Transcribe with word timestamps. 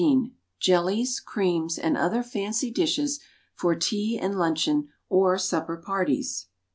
14 0.01 0.31
JELLIES, 0.59 1.19
CREAMS 1.19 1.77
AND 1.77 1.95
OTHER 1.95 2.23
FANCY 2.23 2.71
DISHES 2.71 3.19
FOR 3.53 3.75
TEA 3.75 4.17
AND 4.17 4.35
LUNCHEON 4.35 4.89
OR 5.09 5.37
SUPPER 5.37 5.77
PARTIES. 5.77 6.47